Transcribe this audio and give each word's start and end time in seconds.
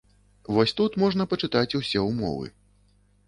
Вось 0.55 0.71
тут 0.79 0.95
можна 1.03 1.27
пачытаць 1.33 1.77
усе 1.79 1.99
ўмовы. 2.09 2.47